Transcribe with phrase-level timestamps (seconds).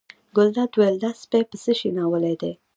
[0.35, 2.51] ګلداد وویل دا سپی په څه شي ناولی دی.